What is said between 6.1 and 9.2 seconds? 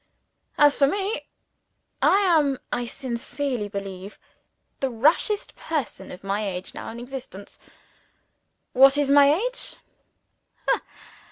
of my age now in existence. (What is